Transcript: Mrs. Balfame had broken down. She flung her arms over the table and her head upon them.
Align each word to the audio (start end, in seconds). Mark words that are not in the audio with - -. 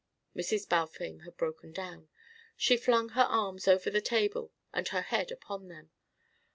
Mrs. 0.35 0.67
Balfame 0.67 1.19
had 1.25 1.37
broken 1.37 1.71
down. 1.71 2.09
She 2.57 2.75
flung 2.75 3.09
her 3.09 3.21
arms 3.21 3.67
over 3.67 3.91
the 3.91 4.01
table 4.01 4.51
and 4.73 4.87
her 4.87 5.03
head 5.03 5.31
upon 5.31 5.67
them. 5.67 5.91